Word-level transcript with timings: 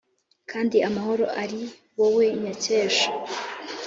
kandi 0.51 0.77
amahoro 0.87 1.25
ari 1.41 1.61
wowe 1.97 2.25
nyakesha. 2.41 3.09